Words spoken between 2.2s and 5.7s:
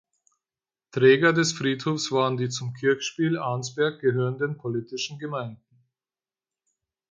die zum Kirchspiel Arnsberg gehörenden politischen Gemeinden.